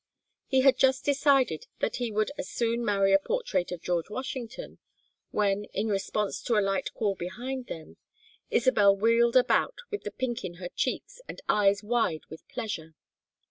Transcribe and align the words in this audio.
He 0.47 0.61
had 0.61 0.77
just 0.79 1.05
decided 1.05 1.67
that 1.77 1.97
he 1.97 2.11
would 2.11 2.31
as 2.35 2.49
soon 2.49 2.83
marry 2.83 3.13
a 3.13 3.19
portrait 3.19 3.71
of 3.71 3.83
George 3.83 4.09
Washington, 4.09 4.79
when, 5.29 5.65
in 5.75 5.89
response 5.89 6.41
to 6.41 6.57
a 6.57 6.59
light 6.59 6.91
call 6.95 7.13
behind 7.13 7.67
them, 7.67 7.97
Isabel 8.49 8.95
wheeled 8.95 9.37
about 9.37 9.77
with 9.91 10.01
the 10.01 10.09
pink 10.09 10.43
in 10.43 10.55
her 10.55 10.69
cheeks 10.69 11.21
and 11.29 11.39
eyes 11.47 11.83
wide 11.83 12.25
with 12.31 12.47
pleasure. 12.47 12.95